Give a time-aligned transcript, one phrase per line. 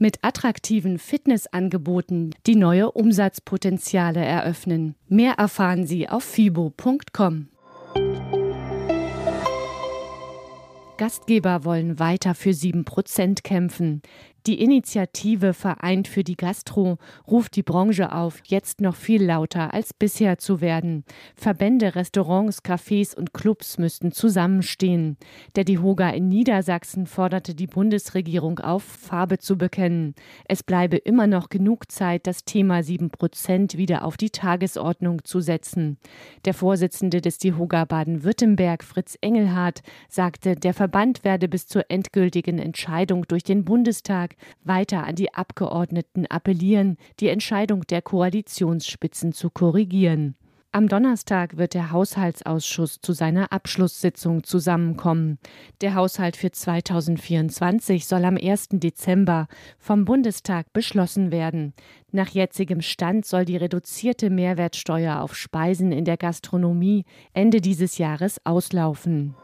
[0.00, 4.94] mit attraktiven Fitnessangeboten, die neue Umsatzpotenziale eröffnen.
[5.08, 7.48] Mehr erfahren Sie auf fibo.com.
[10.98, 14.02] Gastgeber wollen weiter für 7% kämpfen.
[14.46, 16.96] Die Initiative Vereint für die Gastro
[17.26, 21.04] ruft die Branche auf, jetzt noch viel lauter als bisher zu werden.
[21.34, 25.18] Verbände, Restaurants, Cafés und Clubs müssten zusammenstehen.
[25.56, 30.14] Der DIHOGA in Niedersachsen forderte die Bundesregierung auf, Farbe zu bekennen.
[30.46, 35.40] Es bleibe immer noch genug Zeit, das Thema 7 Prozent wieder auf die Tagesordnung zu
[35.40, 35.98] setzen.
[36.44, 43.26] Der Vorsitzende des DIHOGA Baden-Württemberg, Fritz Engelhardt, sagte, der Verband werde bis zur endgültigen Entscheidung
[43.28, 44.27] durch den Bundestag
[44.64, 50.36] weiter an die Abgeordneten appellieren, die Entscheidung der Koalitionsspitzen zu korrigieren.
[50.70, 55.38] Am Donnerstag wird der Haushaltsausschuss zu seiner Abschlusssitzung zusammenkommen.
[55.80, 58.68] Der Haushalt für 2024 soll am 1.
[58.72, 61.72] Dezember vom Bundestag beschlossen werden.
[62.12, 68.38] Nach jetzigem Stand soll die reduzierte Mehrwertsteuer auf Speisen in der Gastronomie Ende dieses Jahres
[68.44, 69.34] auslaufen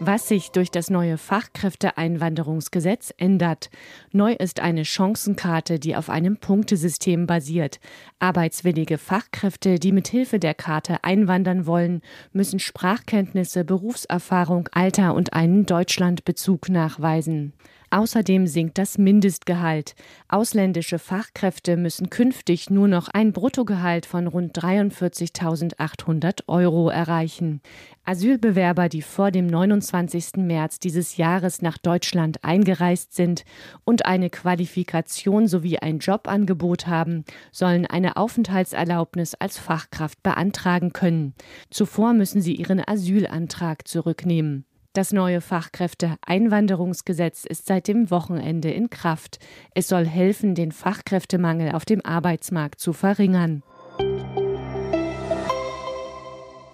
[0.00, 3.70] was sich durch das neue Fachkräfteeinwanderungsgesetz ändert.
[4.12, 7.80] Neu ist eine Chancenkarte, die auf einem Punktesystem basiert.
[8.18, 15.66] Arbeitswillige Fachkräfte, die mit Hilfe der Karte einwandern wollen, müssen Sprachkenntnisse, Berufserfahrung, Alter und einen
[15.66, 17.52] Deutschlandbezug nachweisen.
[17.90, 19.94] Außerdem sinkt das Mindestgehalt.
[20.28, 27.62] Ausländische Fachkräfte müssen künftig nur noch ein Bruttogehalt von rund 43.800 Euro erreichen.
[28.04, 30.36] Asylbewerber, die vor dem 29.
[30.36, 33.44] März dieses Jahres nach Deutschland eingereist sind
[33.84, 41.34] und eine Qualifikation sowie ein Jobangebot haben, sollen eine Aufenthaltserlaubnis als Fachkraft beantragen können.
[41.70, 44.67] Zuvor müssen sie ihren Asylantrag zurücknehmen.
[44.98, 49.38] Das neue Fachkräfteeinwanderungsgesetz ist seit dem Wochenende in Kraft.
[49.72, 53.62] Es soll helfen, den Fachkräftemangel auf dem Arbeitsmarkt zu verringern.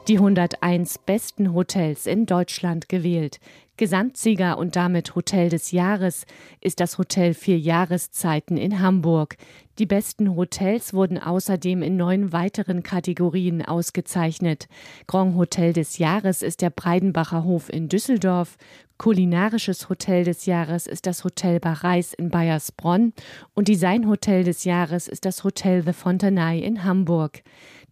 [0.07, 3.41] Die 101 besten Hotels in Deutschland gewählt.
[3.79, 6.27] Gesamtsieger und damit Hotel des Jahres
[6.61, 9.39] ist das Hotel Vier Jahreszeiten in Hamburg.
[9.79, 14.69] Die besten Hotels wurden außerdem in neun weiteren Kategorien ausgezeichnet.
[15.07, 18.59] Grand Hotel des Jahres ist der Breidenbacher Hof in Düsseldorf.
[18.99, 23.13] Kulinarisches Hotel des Jahres ist das Hotel Bareis in Bayersbronn
[23.55, 27.43] und Designhotel des Jahres ist das Hotel The Fontenay in Hamburg.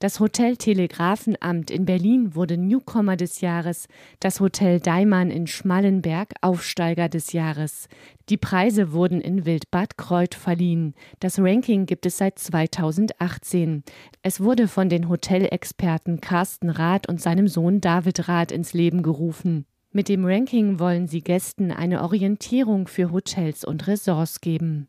[0.03, 3.87] Das Hotel Telegrafenamt in Berlin wurde Newcomer des Jahres,
[4.19, 7.87] das Hotel Daimann in Schmallenberg Aufsteiger des Jahres.
[8.29, 10.95] Die Preise wurden in Wildbad Kreuth verliehen.
[11.21, 13.85] Das Ranking gibt es seit 2018.
[14.25, 19.67] Es wurde von den Hotelexperten Carsten Rath und seinem Sohn David Rath ins Leben gerufen.
[19.93, 24.89] Mit dem Ranking wollen sie Gästen eine Orientierung für Hotels und Ressorts geben.